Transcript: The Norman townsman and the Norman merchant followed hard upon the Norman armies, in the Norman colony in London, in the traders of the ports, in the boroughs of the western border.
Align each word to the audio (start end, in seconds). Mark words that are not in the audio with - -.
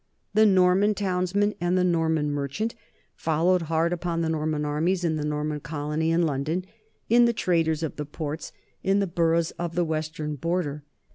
The 0.33 0.47
Norman 0.47 0.95
townsman 0.95 1.53
and 1.61 1.77
the 1.77 1.83
Norman 1.83 2.31
merchant 2.31 2.73
followed 3.15 3.61
hard 3.69 3.93
upon 3.93 4.21
the 4.21 4.29
Norman 4.29 4.65
armies, 4.65 5.03
in 5.03 5.15
the 5.15 5.23
Norman 5.23 5.59
colony 5.59 6.09
in 6.09 6.23
London, 6.23 6.65
in 7.07 7.25
the 7.25 7.33
traders 7.33 7.83
of 7.83 7.97
the 7.97 8.05
ports, 8.07 8.51
in 8.81 8.97
the 8.97 9.05
boroughs 9.05 9.51
of 9.59 9.75
the 9.75 9.85
western 9.85 10.37
border. 10.37 10.83